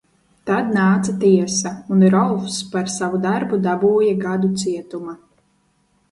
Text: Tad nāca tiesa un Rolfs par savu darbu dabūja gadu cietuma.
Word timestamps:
Tad 0.49 0.69
nāca 0.75 1.13
tiesa 1.23 1.73
un 1.95 2.05
Rolfs 2.15 2.55
par 2.71 2.89
savu 2.93 3.19
darbu 3.25 3.59
dabūja 3.67 4.15
gadu 4.23 4.49
cietuma. 4.63 5.15